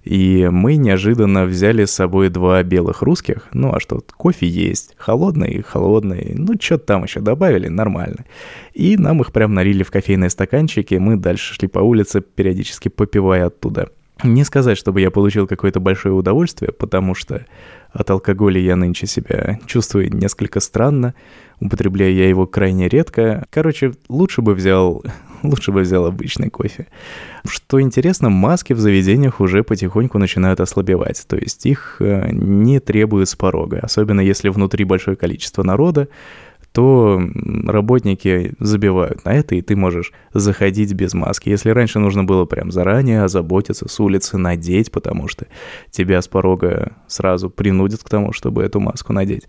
И 0.05 0.49
мы 0.51 0.77
неожиданно 0.77 1.45
взяли 1.45 1.85
с 1.85 1.91
собой 1.91 2.31
два 2.31 2.63
белых 2.63 3.03
русских. 3.03 3.49
Ну 3.53 3.75
а 3.75 3.81
что, 3.81 4.01
кофе 4.17 4.47
есть, 4.47 4.95
холодный, 4.97 5.63
холодный, 5.63 6.33
ну 6.35 6.55
что-то 6.59 6.87
там 6.87 7.05
еще 7.05 7.21
добавили, 7.21 7.69
нормально. 7.69 8.25
И 8.73 8.97
нам 8.97 9.21
их 9.21 9.31
прям 9.31 9.53
налили 9.53 9.83
в 9.83 9.91
кофейные 9.91 10.31
стаканчики, 10.31 10.95
мы 10.95 11.17
дальше 11.17 11.55
шли 11.55 11.69
по 11.69 11.81
улице, 11.81 12.23
периодически 12.23 12.89
попивая 12.89 13.47
оттуда. 13.47 13.91
Не 14.23 14.45
сказать, 14.45 14.79
чтобы 14.79 15.01
я 15.01 15.11
получил 15.11 15.47
какое-то 15.47 15.81
большое 15.81 16.15
удовольствие, 16.15 16.73
потому 16.73 17.15
что 17.15 17.45
от 17.93 18.11
алкоголя 18.11 18.61
я 18.61 18.77
нынче 18.77 19.07
себя 19.07 19.59
чувствую 19.67 20.15
несколько 20.15 20.61
странно, 20.61 21.15
употребляю 21.61 22.15
я 22.15 22.29
его 22.29 22.47
крайне 22.47 22.89
редко. 22.89 23.47
Короче, 23.51 23.93
лучше 24.09 24.43
бы 24.43 24.55
взял, 24.55 25.03
лучше 25.43 25.73
бы 25.73 25.81
взял 25.81 26.07
обычный 26.07 26.51
кофе. 26.51 26.87
Что 27.47 27.81
интересно, 27.81 28.31
маски 28.31 28.73
в 28.73 28.81
заведениях 28.81 29.41
уже 29.41 29.63
потихоньку 29.63 30.19
начинают 30.19 30.61
ослабевать, 30.61 31.25
то 31.27 31.37
есть 31.37 31.67
их 31.67 31.97
э, 32.01 32.31
не 32.33 32.81
требуют 32.81 33.29
с 33.29 33.37
порога, 33.37 33.81
особенно 33.83 34.21
если 34.21 34.49
внутри 34.49 34.85
большое 34.85 35.17
количество 35.17 35.63
народа, 35.63 36.09
то 36.73 37.21
работники 37.67 38.55
забивают 38.61 39.25
на 39.25 39.31
это, 39.31 39.55
и 39.55 39.63
ты 39.63 39.75
можешь 39.75 40.13
заходить 40.33 40.93
без 40.93 41.15
маски. 41.15 41.49
Если 41.49 41.71
раньше 41.71 41.99
нужно 41.99 42.25
было 42.25 42.45
прям 42.45 42.71
заранее 42.71 43.25
озаботиться 43.25 43.89
с 43.89 44.01
улицы, 44.01 44.39
надеть, 44.39 44.93
потому 44.93 45.27
что 45.27 45.47
тебя 45.91 46.23
с 46.23 46.29
порога 46.29 46.93
сразу 47.09 47.51
принудят 47.51 48.03
к 48.03 48.09
тому, 48.09 48.33
чтобы 48.33 48.63
эту 48.63 48.79
маску 48.79 49.13
надеть. 49.13 49.49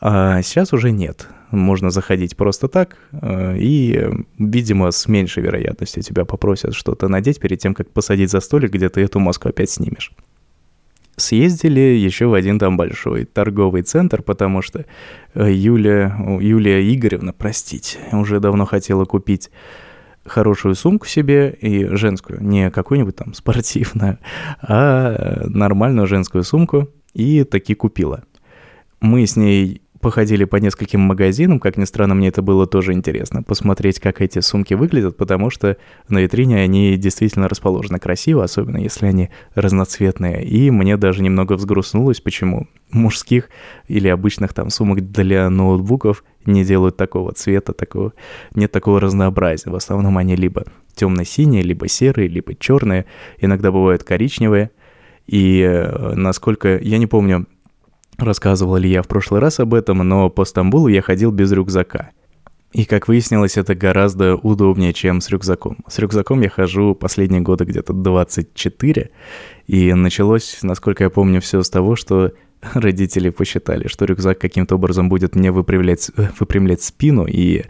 А 0.00 0.42
сейчас 0.42 0.72
уже 0.72 0.90
нет. 0.90 1.28
Можно 1.52 1.90
заходить 1.90 2.36
просто 2.36 2.66
так, 2.66 2.96
э, 3.12 3.56
и, 3.58 4.08
видимо, 4.38 4.90
с 4.90 5.06
меньшей 5.06 5.42
вероятностью 5.44 6.02
тебя 6.02 6.24
попросят 6.24 6.74
что-то 6.74 7.08
надеть 7.08 7.38
перед 7.38 7.60
тем, 7.60 7.74
как 7.74 7.90
посадить 7.90 8.30
за 8.30 8.40
столик, 8.40 8.72
где 8.72 8.88
ты 8.88 9.02
эту 9.02 9.20
маску 9.20 9.48
опять 9.48 9.70
снимешь 9.70 10.12
съездили 11.16 11.80
еще 11.80 12.26
в 12.26 12.34
один 12.34 12.58
там 12.58 12.76
большой 12.76 13.24
торговый 13.24 13.82
центр, 13.82 14.22
потому 14.22 14.62
что 14.62 14.84
э, 15.34 15.52
Юля, 15.52 16.16
Юлия 16.40 16.94
Игоревна, 16.94 17.32
простите, 17.32 17.98
уже 18.12 18.40
давно 18.40 18.64
хотела 18.64 19.04
купить 19.04 19.50
хорошую 20.24 20.74
сумку 20.74 21.06
себе 21.06 21.50
и 21.50 21.86
женскую, 21.86 22.42
не 22.42 22.70
какую-нибудь 22.70 23.16
там 23.16 23.34
спортивную, 23.34 24.18
а 24.60 25.44
нормальную 25.46 26.06
женскую 26.06 26.44
сумку, 26.44 26.88
и 27.12 27.44
таки 27.44 27.74
купила. 27.74 28.24
Мы 29.00 29.26
с 29.26 29.36
ней 29.36 29.82
походили 30.02 30.44
по 30.44 30.56
нескольким 30.56 31.00
магазинам, 31.00 31.60
как 31.60 31.76
ни 31.78 31.84
странно, 31.84 32.14
мне 32.14 32.28
это 32.28 32.42
было 32.42 32.66
тоже 32.66 32.92
интересно, 32.92 33.42
посмотреть, 33.42 34.00
как 34.00 34.20
эти 34.20 34.40
сумки 34.40 34.74
выглядят, 34.74 35.16
потому 35.16 35.48
что 35.48 35.76
на 36.08 36.18
витрине 36.18 36.56
они 36.58 36.96
действительно 36.96 37.48
расположены 37.48 38.00
красиво, 38.00 38.42
особенно 38.42 38.78
если 38.78 39.06
они 39.06 39.30
разноцветные, 39.54 40.44
и 40.44 40.70
мне 40.72 40.96
даже 40.96 41.22
немного 41.22 41.52
взгрустнулось, 41.54 42.20
почему 42.20 42.66
мужских 42.90 43.48
или 43.86 44.08
обычных 44.08 44.52
там 44.52 44.70
сумок 44.70 45.12
для 45.12 45.48
ноутбуков 45.48 46.24
не 46.44 46.64
делают 46.64 46.96
такого 46.96 47.32
цвета, 47.32 47.72
такого, 47.72 48.12
нет 48.56 48.72
такого 48.72 49.00
разнообразия. 49.00 49.70
В 49.70 49.76
основном 49.76 50.18
они 50.18 50.34
либо 50.34 50.64
темно-синие, 50.96 51.62
либо 51.62 51.86
серые, 51.86 52.26
либо 52.26 52.56
черные, 52.56 53.06
иногда 53.38 53.70
бывают 53.70 54.02
коричневые. 54.02 54.72
И 55.28 55.60
э, 55.60 56.14
насколько, 56.16 56.76
я 56.78 56.98
не 56.98 57.06
помню, 57.06 57.46
Рассказывал 58.18 58.76
ли 58.76 58.90
я 58.90 59.02
в 59.02 59.08
прошлый 59.08 59.40
раз 59.40 59.60
об 59.60 59.74
этом, 59.74 59.98
но 59.98 60.28
по 60.30 60.44
Стамбулу 60.44 60.88
я 60.88 61.02
ходил 61.02 61.30
без 61.30 61.50
рюкзака. 61.52 62.10
И, 62.72 62.86
как 62.86 63.06
выяснилось, 63.06 63.58
это 63.58 63.74
гораздо 63.74 64.36
удобнее, 64.36 64.94
чем 64.94 65.20
с 65.20 65.28
рюкзаком. 65.28 65.78
С 65.88 65.98
рюкзаком 65.98 66.40
я 66.40 66.48
хожу 66.48 66.94
последние 66.94 67.42
годы 67.42 67.64
где-то 67.64 67.92
24, 67.92 69.10
и 69.66 69.92
началось, 69.92 70.58
насколько 70.62 71.04
я 71.04 71.10
помню, 71.10 71.42
все 71.42 71.62
с 71.62 71.68
того, 71.68 71.96
что 71.96 72.32
родители 72.72 73.28
посчитали, 73.28 73.88
что 73.88 74.06
рюкзак 74.06 74.38
каким-то 74.38 74.76
образом 74.76 75.10
будет 75.10 75.34
мне 75.34 75.52
выпрямлять, 75.52 76.10
выпрямлять 76.38 76.82
спину, 76.82 77.26
и 77.26 77.64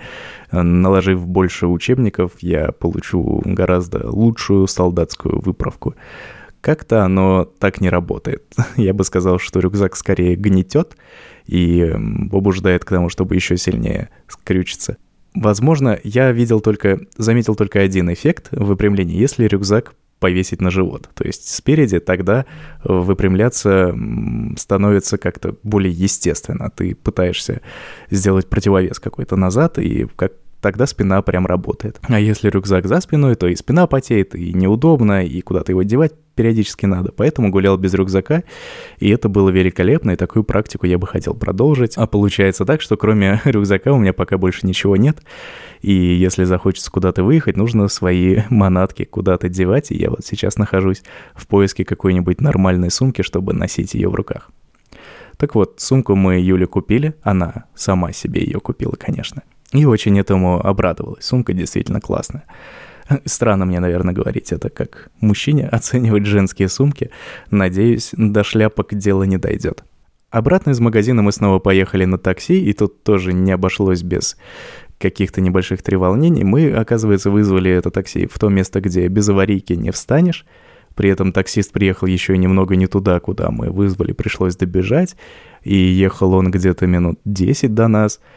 наложив 0.53 1.27
больше 1.27 1.67
учебников, 1.67 2.33
я 2.41 2.71
получу 2.71 3.43
гораздо 3.45 4.09
лучшую 4.09 4.69
солдатскую 4.69 5.41
выправку. 5.41 5.95
Как-то 6.63 7.05
оно 7.05 7.45
так 7.45 7.81
не 7.81 7.91
работает. 7.91 8.45
Я 8.77 8.95
бы 8.95 9.05
сказал, 9.05 9.39
что 9.39 9.61
рюкзак 9.61 9.97
скорее 9.97 10.37
гнетет 10.37 10.97
и 11.45 11.93
побуждает 12.31 12.85
к 12.85 12.89
тому, 12.89 13.11
чтобы 13.11 13.35
еще 13.35 13.57
сильнее 13.59 14.09
скрючиться. 14.29 14.97
Возможно, 15.35 15.99
я 16.05 16.31
видел 16.31 16.61
только, 16.61 17.01
заметил 17.17 17.55
только 17.55 17.81
один 17.81 18.13
эффект 18.13 18.49
выпрямления, 18.53 19.17
если 19.17 19.47
рюкзак 19.47 19.95
повесить 20.21 20.61
на 20.61 20.71
живот. 20.71 21.11
То 21.15 21.25
есть 21.25 21.49
спереди 21.49 21.99
тогда 21.99 22.45
выпрямляться 22.85 23.93
становится 24.57 25.19
как-то 25.19 25.57
более 25.65 25.93
естественно. 25.93 26.71
Ты 26.71 26.95
пытаешься 26.95 27.61
сделать 28.09 28.49
противовес 28.49 29.01
какой-то 29.01 29.35
назад, 29.35 29.79
и 29.79 30.07
как 30.15 30.35
тогда 30.61 30.87
спина 30.87 31.23
прям 31.23 31.47
работает. 31.47 31.99
А 32.03 32.21
если 32.21 32.49
рюкзак 32.49 32.87
за 32.87 33.01
спиной, 33.01 33.35
то 33.35 33.49
и 33.49 33.57
спина 33.57 33.89
потеет, 33.89 34.37
и 34.37 34.53
неудобно, 34.53 35.27
и 35.27 35.41
куда-то 35.41 35.73
его 35.73 35.83
девать 35.83 36.13
периодически 36.35 36.87
надо. 36.87 37.13
Поэтому 37.13 37.51
гулял 37.51 37.77
без 37.77 37.95
рюкзака, 37.95 38.45
и 38.99 39.09
это 39.11 39.29
было 39.29 39.51
великолепно, 39.51 40.13
и 40.13 40.17
такую 40.17 40.45
практику 40.45 40.87
я 40.87 40.99
бы 40.99 41.07
хотел 41.07 41.35
продолжить. 41.35 41.97
А 41.97 42.07
получается 42.07 42.65
так, 42.65 42.81
что 42.81 42.97
кроме 42.97 43.41
рюкзака 43.45 43.93
у 43.93 43.99
меня 43.99 44.13
пока 44.13 44.39
больше 44.39 44.67
ничего 44.67 44.97
нет, 44.97 45.23
и 45.81 45.93
если 45.93 46.45
захочется 46.45 46.91
куда-то 46.91 47.25
выехать, 47.25 47.57
нужно 47.57 47.89
свои 47.89 48.41
манатки 48.51 49.05
куда-то 49.05 49.49
девать, 49.49 49.91
и 49.91 49.97
я 49.97 50.11
вот 50.11 50.25
сейчас 50.25 50.57
нахожусь 50.57 51.03
в 51.35 51.47
поиске 51.47 51.85
какой-нибудь 51.85 52.41
нормальной 52.41 52.91
сумки, 52.91 53.23
чтобы 53.23 53.53
носить 53.53 53.95
ее 53.95 54.09
в 54.09 54.15
руках. 54.15 54.51
Так 55.37 55.55
вот, 55.55 55.81
сумку 55.81 56.15
мы 56.15 56.39
Юле 56.39 56.67
купили, 56.67 57.15
она 57.23 57.65
сама 57.75 58.13
себе 58.13 58.43
ее 58.43 58.61
купила, 58.61 58.93
конечно. 58.93 59.43
И 59.73 59.85
очень 59.87 60.19
этому 60.19 60.65
обрадовалась. 60.65 61.25
Сумка 61.25 61.53
действительно 61.53 62.01
классная. 62.01 62.45
Странно 63.25 63.65
мне, 63.65 63.81
наверное, 63.81 64.15
говорить 64.15 64.53
это 64.53 64.71
как 64.71 65.11
мужчине 65.21 65.69
оценивать 65.73 66.27
женские 66.27 66.69
сумки. 66.69 67.11
Надеюсь, 67.51 68.11
до 68.13 68.45
шляпок 68.45 68.95
дело 68.95 69.25
не 69.25 69.39
дойдет. 69.39 69.85
Обратно 70.31 70.71
из 70.71 70.81
магазина 70.81 71.23
мы 71.23 71.31
снова 71.33 71.59
поехали 71.59 72.07
на 72.07 72.17
такси, 72.17 72.65
и 72.65 72.73
тут 72.73 73.03
тоже 73.03 73.35
не 73.35 73.53
обошлось 73.53 74.03
без 74.03 74.39
каких-то 74.99 75.41
небольших 75.41 75.83
треволнений. 75.83 76.43
Мы, 76.43 76.73
оказывается, 76.73 77.31
вызвали 77.31 77.71
это 77.71 77.91
такси 77.91 78.27
в 78.27 78.39
то 78.39 78.49
место, 78.49 78.81
где 78.81 79.09
без 79.09 79.29
аварийки 79.29 79.75
не 79.75 79.91
встанешь. 79.91 80.47
При 80.95 81.11
этом 81.11 81.33
таксист 81.33 81.73
приехал 81.73 82.07
еще 82.07 82.37
немного 82.39 82.77
не 82.77 82.87
туда, 82.87 83.19
куда 83.21 83.51
мы 83.51 83.71
вызвали, 83.71 84.13
пришлось 84.13 84.57
добежать. 84.57 85.17
И 85.63 85.75
ехал 85.75 86.33
он 86.35 86.51
где-то 86.51 86.87
минут 86.87 87.19
10 87.25 87.75
до 87.75 87.89
нас– 87.89 88.21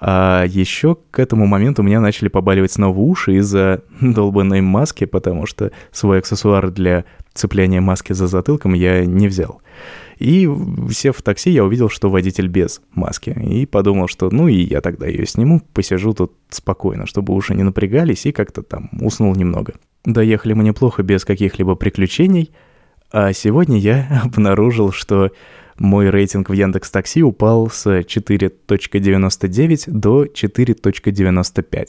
А 0.00 0.44
еще 0.46 0.96
к 1.10 1.18
этому 1.18 1.46
моменту 1.46 1.82
у 1.82 1.84
меня 1.84 2.00
начали 2.00 2.28
побаливать 2.28 2.72
снова 2.72 2.98
уши 2.98 3.36
из-за 3.36 3.82
долбанной 4.00 4.62
маски, 4.62 5.04
потому 5.04 5.46
что 5.46 5.72
свой 5.92 6.18
аксессуар 6.18 6.70
для 6.70 7.04
цепляния 7.34 7.80
маски 7.80 8.14
за 8.14 8.26
затылком 8.26 8.72
я 8.72 9.04
не 9.04 9.28
взял. 9.28 9.60
И, 10.18 10.48
сев 10.90 11.18
в 11.18 11.22
такси, 11.22 11.50
я 11.50 11.64
увидел, 11.64 11.88
что 11.88 12.10
водитель 12.10 12.48
без 12.48 12.82
маски. 12.92 13.30
И 13.30 13.64
подумал, 13.66 14.08
что 14.08 14.30
ну 14.30 14.48
и 14.48 14.54
я 14.54 14.80
тогда 14.80 15.06
ее 15.06 15.26
сниму, 15.26 15.62
посижу 15.72 16.12
тут 16.12 16.32
спокойно, 16.50 17.06
чтобы 17.06 17.34
уши 17.34 17.54
не 17.54 17.62
напрягались, 17.62 18.26
и 18.26 18.32
как-то 18.32 18.62
там 18.62 18.90
уснул 19.00 19.34
немного. 19.34 19.74
Доехали 20.04 20.54
мы 20.54 20.64
неплохо, 20.64 21.02
без 21.02 21.24
каких-либо 21.24 21.74
приключений. 21.74 22.52
А 23.12 23.32
сегодня 23.32 23.78
я 23.78 24.20
обнаружил, 24.24 24.92
что 24.92 25.30
мой 25.80 26.10
рейтинг 26.10 26.50
в 26.50 26.52
Яндекс 26.52 26.90
Такси 26.90 27.22
упал 27.22 27.70
с 27.70 27.86
4.99 27.86 29.84
до 29.86 30.24
4.95. 30.26 31.88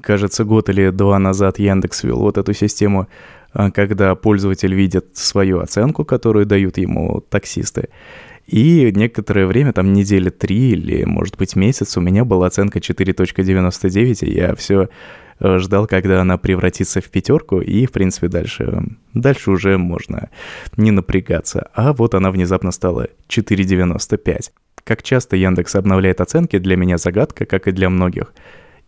Кажется, 0.00 0.44
год 0.44 0.68
или 0.68 0.90
два 0.90 1.18
назад 1.18 1.58
Яндекс 1.58 2.04
ввел 2.04 2.18
вот 2.20 2.38
эту 2.38 2.52
систему 2.54 3.08
а, 3.52 3.72
когда 3.72 4.14
пользователь 4.14 4.72
видит 4.74 5.16
свою 5.16 5.58
оценку, 5.58 6.04
которую 6.04 6.46
дают 6.46 6.78
ему 6.78 7.20
таксисты. 7.28 7.88
И 8.46 8.92
некоторое 8.94 9.46
время, 9.46 9.72
там 9.72 9.92
недели 9.92 10.30
три 10.30 10.70
или, 10.70 11.04
может 11.04 11.36
быть, 11.36 11.56
месяц, 11.56 11.96
у 11.96 12.00
меня 12.00 12.24
была 12.24 12.46
оценка 12.46 12.78
4.99, 12.78 14.24
и 14.24 14.34
я 14.34 14.54
все 14.54 14.88
э, 15.40 15.58
ждал, 15.58 15.88
когда 15.88 16.20
она 16.20 16.38
превратится 16.38 17.00
в 17.00 17.10
пятерку, 17.10 17.60
и, 17.60 17.86
в 17.86 17.92
принципе, 17.92 18.28
дальше, 18.28 18.84
дальше 19.14 19.50
уже 19.50 19.78
можно 19.78 20.30
не 20.76 20.92
напрягаться. 20.92 21.70
А 21.74 21.92
вот 21.92 22.14
она 22.14 22.30
внезапно 22.30 22.70
стала 22.70 23.08
4.95. 23.28 24.52
Как 24.84 25.02
часто 25.02 25.36
Яндекс 25.36 25.74
обновляет 25.74 26.20
оценки, 26.20 26.58
для 26.58 26.76
меня 26.76 26.98
загадка, 26.98 27.46
как 27.46 27.66
и 27.66 27.72
для 27.72 27.90
многих. 27.90 28.32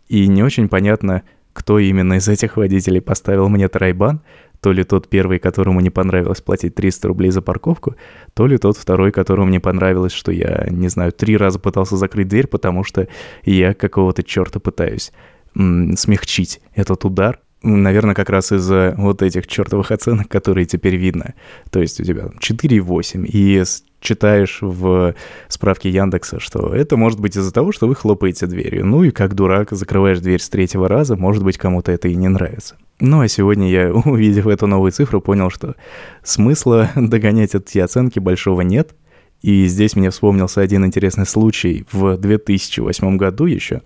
И 0.07 0.27
не 0.27 0.41
очень 0.41 0.69
понятно, 0.69 1.23
кто 1.51 1.79
именно 1.79 2.13
из 2.13 2.29
этих 2.29 2.55
водителей 2.55 3.01
поставил 3.01 3.49
мне 3.49 3.67
трайбан, 3.67 4.21
то 4.61 4.71
ли 4.71 4.83
тот 4.83 5.07
первый, 5.07 5.39
которому 5.39 5.79
не 5.79 5.89
понравилось 5.89 6.41
платить 6.41 6.75
300 6.75 7.07
рублей 7.07 7.31
за 7.31 7.41
парковку, 7.41 7.95
то 8.33 8.47
ли 8.47 8.57
тот 8.57 8.77
второй, 8.77 9.11
которому 9.11 9.49
не 9.49 9.59
понравилось, 9.59 10.11
что 10.11 10.31
я, 10.31 10.67
не 10.69 10.89
знаю, 10.89 11.11
три 11.11 11.37
раза 11.37 11.59
пытался 11.59 11.97
закрыть 11.97 12.27
дверь, 12.27 12.47
потому 12.47 12.83
что 12.83 13.07
я 13.43 13.73
какого-то 13.73 14.23
черта 14.23 14.59
пытаюсь 14.59 15.11
м- 15.55 15.95
смягчить 15.97 16.61
этот 16.75 17.05
удар. 17.05 17.39
Наверное, 17.61 18.15
как 18.15 18.29
раз 18.29 18.53
из-за 18.53 18.95
вот 18.97 19.21
этих 19.21 19.45
чертовых 19.45 19.91
оценок, 19.91 20.29
которые 20.29 20.65
теперь 20.65 20.95
видно. 20.95 21.33
То 21.71 21.81
есть 21.81 21.99
у 21.99 22.03
тебя 22.03 22.29
4,8, 22.39 23.25
и 23.25 23.63
читаешь 23.99 24.59
в 24.61 25.13
справке 25.49 25.89
Яндекса, 25.89 26.39
что 26.39 26.73
это 26.73 26.95
может 26.95 27.19
быть 27.19 27.35
из-за 27.35 27.53
того, 27.53 27.73
что 27.73 27.87
вы 27.87 27.95
хлопаете 27.95 28.47
дверью. 28.47 28.85
Ну 28.85 29.03
и 29.03 29.11
как 29.11 29.35
дурак 29.35 29.71
закрываешь 29.71 30.19
дверь 30.19 30.39
с 30.39 30.47
третьего 30.49 30.87
раза, 30.87 31.17
может 31.17 31.43
быть, 31.43 31.57
кому-то 31.57 31.91
это 31.91 32.07
и 32.07 32.15
не 32.15 32.29
нравится. 32.29 32.77
Ну 33.01 33.21
а 33.21 33.27
сегодня 33.27 33.69
я, 33.69 33.91
увидев 34.05 34.47
эту 34.47 34.67
новую 34.67 34.91
цифру, 34.91 35.21
понял, 35.21 35.49
что 35.49 35.75
смысла 36.23 36.89
догонять 36.95 37.55
эти 37.55 37.79
оценки 37.79 38.19
большого 38.19 38.61
нет. 38.61 38.95
И 39.41 39.65
здесь 39.67 39.95
мне 39.95 40.09
вспомнился 40.09 40.59
один 40.61 40.85
интересный 40.85 41.25
случай 41.25 41.85
в 41.91 42.17
2008 42.17 43.15
году 43.15 43.45
еще, 43.45 43.81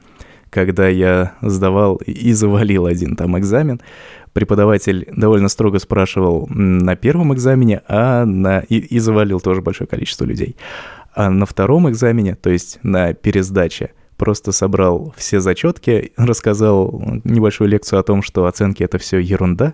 когда 0.53 0.87
я 0.87 1.33
сдавал 1.41 1.95
и 2.05 2.31
завалил 2.33 2.85
один 2.85 3.15
там 3.15 3.37
экзамен. 3.37 3.81
Преподаватель 4.33 5.07
довольно 5.11 5.49
строго 5.49 5.79
спрашивал 5.79 6.47
на 6.49 6.95
первом 6.95 7.33
экзамене, 7.33 7.81
а 7.87 8.25
на... 8.25 8.59
и, 8.59 8.77
и 8.77 8.99
завалил 8.99 9.39
тоже 9.39 9.61
большое 9.61 9.87
количество 9.87 10.25
людей. 10.25 10.55
А 11.15 11.29
на 11.29 11.45
втором 11.45 11.89
экзамене, 11.89 12.35
то 12.35 12.49
есть 12.49 12.79
на 12.83 13.13
пересдаче, 13.13 13.91
просто 14.15 14.51
собрал 14.51 15.13
все 15.17 15.39
зачетки, 15.39 16.11
рассказал 16.17 17.03
небольшую 17.23 17.69
лекцию 17.69 17.99
о 17.99 18.03
том, 18.03 18.21
что 18.21 18.45
оценки 18.45 18.83
это 18.83 18.97
все 18.97 19.17
ерунда, 19.17 19.73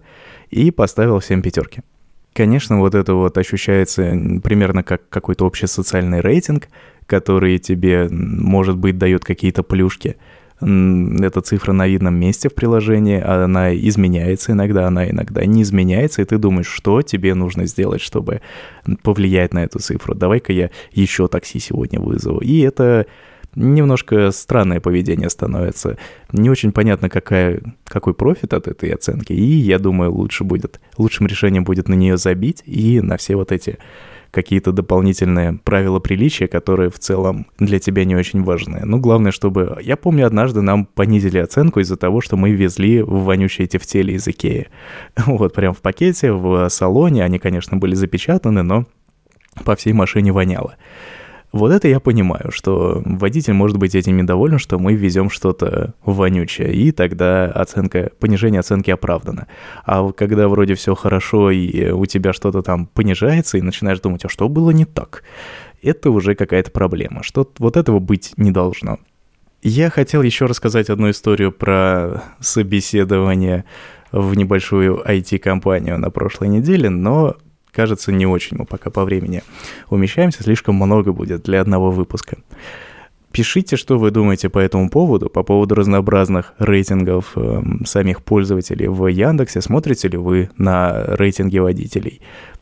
и 0.49 0.71
поставил 0.71 1.19
всем 1.19 1.41
пятерки. 1.41 1.81
Конечно, 2.33 2.79
вот 2.79 2.95
это 2.95 3.15
вот 3.15 3.37
ощущается 3.37 4.03
примерно 4.43 4.83
как 4.83 5.09
какой-то 5.09 5.45
общий 5.45 5.67
социальный 5.67 6.21
рейтинг, 6.21 6.69
который 7.05 7.57
тебе, 7.57 8.07
может 8.09 8.77
быть, 8.77 8.97
дает 8.97 9.25
какие-то 9.25 9.63
плюшки. 9.63 10.15
Эта 10.61 11.41
цифра 11.41 11.71
на 11.71 11.87
видном 11.87 12.15
месте 12.15 12.49
в 12.49 12.53
приложении, 12.53 13.21
она 13.21 13.73
изменяется 13.75 14.51
иногда, 14.51 14.87
она 14.87 15.09
иногда 15.09 15.45
не 15.45 15.61
изменяется, 15.61 16.21
и 16.21 16.25
ты 16.25 16.37
думаешь, 16.37 16.67
что 16.67 17.01
тебе 17.01 17.33
нужно 17.33 17.65
сделать, 17.65 18.01
чтобы 18.01 18.41
повлиять 19.03 19.53
на 19.53 19.63
эту 19.63 19.79
цифру. 19.79 20.15
Давай-ка 20.15 20.51
я 20.51 20.69
еще 20.91 21.27
такси 21.27 21.59
сегодня 21.59 21.99
вызову. 21.99 22.39
И 22.39 22.59
это 22.59 23.05
немножко 23.55 24.31
странное 24.31 24.79
поведение 24.79 25.29
становится. 25.29 25.97
Не 26.31 26.49
очень 26.49 26.71
понятно, 26.71 27.09
какая, 27.09 27.61
какой 27.85 28.13
профит 28.13 28.53
от 28.53 28.67
этой 28.67 28.91
оценки. 28.91 29.33
И 29.33 29.43
я 29.43 29.79
думаю, 29.79 30.11
лучше 30.11 30.43
будет, 30.43 30.79
лучшим 30.97 31.27
решением 31.27 31.63
будет 31.63 31.87
на 31.87 31.93
нее 31.93 32.17
забить 32.17 32.63
и 32.65 33.01
на 33.01 33.17
все 33.17 33.35
вот 33.35 33.51
эти 33.51 33.77
какие-то 34.31 34.71
дополнительные 34.71 35.53
правила 35.63 35.99
приличия, 35.99 36.47
которые 36.47 36.89
в 36.89 36.99
целом 36.99 37.47
для 37.57 37.79
тебя 37.79 38.05
не 38.05 38.15
очень 38.15 38.43
важны. 38.43 38.81
Ну, 38.83 38.99
главное, 38.99 39.31
чтобы... 39.31 39.79
Я 39.81 39.97
помню, 39.97 40.25
однажды 40.27 40.61
нам 40.61 40.85
понизили 40.85 41.39
оценку 41.39 41.79
из-за 41.79 41.97
того, 41.97 42.21
что 42.21 42.37
мы 42.37 42.51
везли 42.51 43.01
вонючие 43.01 43.67
тефтели 43.67 44.13
из 44.13 44.27
Икеи. 44.27 44.67
Вот, 45.25 45.53
прям 45.53 45.73
в 45.73 45.81
пакете, 45.81 46.31
в 46.31 46.69
салоне. 46.69 47.23
Они, 47.23 47.39
конечно, 47.39 47.77
были 47.77 47.95
запечатаны, 47.95 48.63
но 48.63 48.85
по 49.63 49.75
всей 49.75 49.93
машине 49.93 50.31
воняло. 50.31 50.75
Вот 51.51 51.71
это 51.71 51.87
я 51.87 51.99
понимаю, 51.99 52.51
что 52.51 53.01
водитель 53.03 53.53
может 53.53 53.77
быть 53.77 53.95
этим 53.95 54.17
недоволен, 54.17 54.59
что 54.59 54.77
мы 54.77 54.93
везем 54.93 55.29
что-то 55.31 55.95
вонючее, 56.03 56.71
и 56.73 56.91
тогда 56.91 57.45
оценка, 57.45 58.11
понижение 58.19 58.59
оценки 58.59 58.91
оправдано. 58.91 59.47
А 59.83 60.11
когда 60.11 60.47
вроде 60.47 60.75
все 60.75 60.93
хорошо, 60.93 61.49
и 61.49 61.89
у 61.89 62.05
тебя 62.05 62.33
что-то 62.33 62.61
там 62.61 62.85
понижается, 62.85 63.57
и 63.57 63.61
начинаешь 63.61 63.99
думать, 63.99 64.25
а 64.25 64.29
что 64.29 64.47
было 64.47 64.69
не 64.69 64.85
так, 64.85 65.23
это 65.81 66.11
уже 66.11 66.35
какая-то 66.35 66.69
проблема, 66.69 67.23
что 67.23 67.51
вот 67.57 67.77
этого 67.77 67.99
быть 67.99 68.33
не 68.37 68.51
должно. 68.51 68.99
Я 69.61 69.89
хотел 69.89 70.21
еще 70.21 70.45
рассказать 70.45 70.89
одну 70.89 71.09
историю 71.09 71.51
про 71.51 72.23
собеседование 72.39 73.65
в 74.11 74.35
небольшую 74.35 75.03
IT-компанию 75.05 75.97
на 75.97 76.09
прошлой 76.11 76.47
неделе, 76.47 76.89
но 76.89 77.35
кажется, 77.71 78.11
не 78.11 78.25
очень 78.25 78.57
мы 78.57 78.65
пока 78.65 78.89
по 78.89 79.03
времени 79.05 79.43
умещаемся, 79.89 80.43
слишком 80.43 80.75
много 80.75 81.13
будет 81.13 81.43
для 81.43 81.61
одного 81.61 81.91
выпуска. 81.91 82.37
Пишите, 83.31 83.75
что 83.75 83.99
вы 83.99 84.09
думаете 84.09 84.49
по 84.49 84.57
этому 84.57 84.89
поводу, 84.89 85.29
по 85.29 85.43
поводу 85.43 85.75
разнообразных 85.75 86.53
рейтингов 86.57 87.33
э, 87.35 87.61
самих 87.85 88.23
пользователей 88.23 88.87
в 88.87 89.05
Яндексе. 89.05 89.61
Смотрите 89.61 90.07
ли 90.07 90.17
вы 90.17 90.49
на 90.57 91.03
рейтинги 91.15 91.59
водителей? 91.59 92.21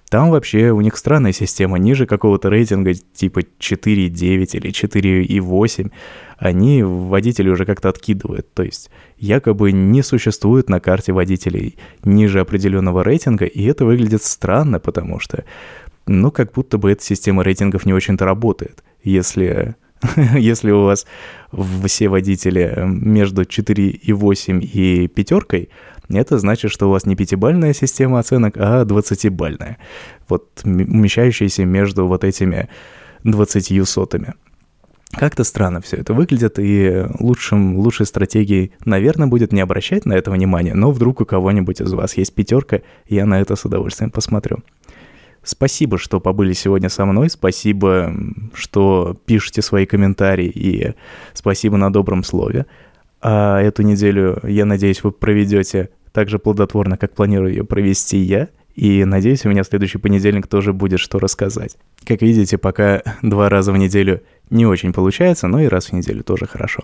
Там 0.09 0.31
вообще 0.31 0.71
у 0.71 0.79
них 0.81 0.95
странная 0.95 1.33
система, 1.33 1.77
ниже 1.77 2.05
какого-то 2.05 2.49
рейтинга 2.49 2.93
типа 2.93 3.39
4,9 3.59 4.55
или 4.55 4.71
4,8 4.71 5.91
они 6.37 6.83
водители 6.83 7.49
уже 7.49 7.65
как-то 7.65 7.89
откидывают. 7.89 8.53
То 8.53 8.63
есть 8.63 8.89
якобы 9.17 9.71
не 9.71 10.01
существует 10.03 10.69
на 10.69 10.79
карте 10.79 11.11
водителей 11.11 11.77
ниже 12.03 12.39
определенного 12.39 13.03
рейтинга, 13.03 13.45
и 13.45 13.63
это 13.65 13.85
выглядит 13.85 14.23
странно, 14.23 14.79
потому 14.79 15.19
что, 15.19 15.43
ну, 16.05 16.31
как 16.31 16.53
будто 16.53 16.77
бы 16.77 16.91
эта 16.91 17.03
система 17.03 17.43
рейтингов 17.43 17.85
не 17.85 17.93
очень-то 17.93 18.25
работает. 18.25 18.83
Если 19.03 19.75
если 20.35 20.71
у 20.71 20.83
вас 20.83 21.05
все 21.85 22.07
водители 22.07 22.83
между 22.85 23.41
4,8 23.43 24.59
и 24.61 25.07
пятеркой, 25.07 25.69
это 26.09 26.37
значит, 26.37 26.71
что 26.71 26.87
у 26.87 26.91
вас 26.91 27.05
не 27.05 27.15
пятибальная 27.15 27.73
система 27.73 28.19
оценок, 28.19 28.55
а 28.57 28.83
20-бальная. 28.83 29.77
Вот 30.29 30.61
умещающаяся 30.63 31.65
между 31.65 32.07
вот 32.07 32.23
этими 32.23 32.69
20 33.23 33.87
сотами. 33.87 34.33
Как-то 35.11 35.43
странно 35.43 35.81
все 35.81 35.97
это 35.97 36.13
выглядит, 36.13 36.59
и 36.59 37.05
лучшим, 37.19 37.77
лучшей 37.77 38.05
стратегией, 38.05 38.73
наверное, 38.83 39.27
будет 39.27 39.53
не 39.53 39.61
обращать 39.61 40.05
на 40.05 40.13
это 40.13 40.31
внимание, 40.31 40.73
но 40.73 40.91
вдруг 40.91 41.21
у 41.21 41.25
кого-нибудь 41.25 41.81
из 41.81 41.93
вас 41.93 42.17
есть 42.17 42.35
пятерка, 42.35 42.81
я 43.07 43.25
на 43.25 43.39
это 43.39 43.55
с 43.55 43.63
удовольствием 43.63 44.11
посмотрю. 44.11 44.57
Спасибо, 45.43 45.97
что 45.97 46.19
побыли 46.19 46.51
сегодня 46.51 46.89
со 46.89 47.05
мной, 47.05 47.29
спасибо, 47.29 48.13
что 48.53 49.15
пишете 49.25 49.61
свои 49.61 49.85
комментарии, 49.85 50.51
и 50.53 50.93
спасибо 51.33 51.77
на 51.77 51.91
добром 51.91 52.23
слове. 52.23 52.65
А 53.21 53.61
эту 53.61 53.83
неделю, 53.83 54.39
я 54.43 54.65
надеюсь, 54.65 55.03
вы 55.03 55.11
проведете 55.11 55.89
так 56.11 56.29
же 56.29 56.39
плодотворно, 56.39 56.97
как 56.97 57.13
планирую 57.13 57.51
ее 57.51 57.63
провести 57.63 58.17
я. 58.17 58.49
И 58.75 59.05
надеюсь, 59.05 59.45
у 59.45 59.49
меня 59.49 59.63
следующий 59.63 59.97
понедельник 59.97 60.47
тоже 60.47 60.71
будет 60.71 60.99
что 60.99 61.19
рассказать. 61.19 61.77
Как 62.05 62.21
видите, 62.21 62.57
пока 62.57 63.01
два 63.21 63.49
раза 63.49 63.71
в 63.71 63.77
неделю 63.77 64.21
не 64.49 64.65
очень 64.65 64.93
получается, 64.93 65.47
но 65.47 65.59
и 65.59 65.67
раз 65.67 65.87
в 65.87 65.93
неделю 65.93 66.23
тоже 66.23 66.45
хорошо. 66.45 66.83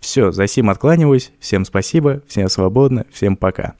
Все, 0.00 0.30
за 0.30 0.46
сим 0.46 0.70
откланиваюсь. 0.70 1.32
Всем 1.40 1.64
спасибо, 1.64 2.22
всем 2.28 2.48
свободно, 2.48 3.06
всем 3.12 3.36
пока. 3.36 3.76